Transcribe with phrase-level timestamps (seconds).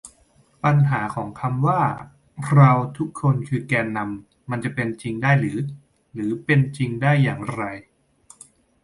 [0.63, 1.81] ปัญหาของคำว่า
[2.53, 5.57] "เราทุกคนคือแกนนำ" มันจะเป็นจริงได้หรือ
[6.13, 7.63] หรือเป็นจริงได้อย่างไร